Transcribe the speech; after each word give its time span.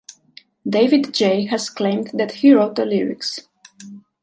David 0.67 1.13
J 1.13 1.45
has 1.45 1.69
claimed 1.69 2.09
that 2.15 2.31
he 2.31 2.51
wrote 2.51 2.73
the 2.75 2.85
lyrics. 2.87 3.41